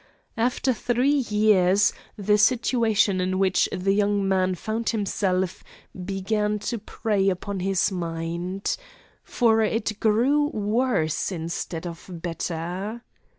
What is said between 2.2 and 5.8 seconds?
situation in which the young man found himself